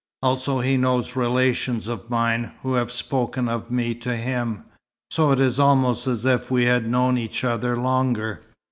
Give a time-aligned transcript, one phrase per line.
[0.23, 4.63] Also he knows relations of mine, who have spoken of me to him,
[5.11, 8.41] so it is almost as if we had known each other longer.